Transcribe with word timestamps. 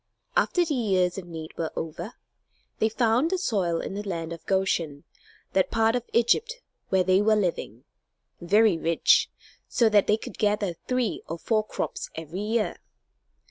After 0.35 0.65
the 0.65 0.73
years 0.73 1.19
of 1.19 1.27
need 1.27 1.55
were 1.59 1.69
over, 1.75 2.13
they 2.79 2.89
found 2.89 3.29
the 3.29 3.37
soil 3.37 3.79
in 3.79 3.93
the 3.93 4.01
land 4.01 4.33
of 4.33 4.43
Goshen, 4.47 5.03
that 5.53 5.69
part 5.69 5.95
of 5.95 6.09
Egypt 6.11 6.59
where 6.89 7.03
they 7.03 7.21
were 7.21 7.35
living, 7.35 7.83
very 8.41 8.79
rich, 8.79 9.29
so 9.67 9.89
that 9.89 10.07
they 10.07 10.17
could 10.17 10.39
gather 10.39 10.73
three 10.87 11.21
or 11.29 11.37
four 11.37 11.63
crops 11.63 12.09
every 12.15 12.41
year. 12.41 12.77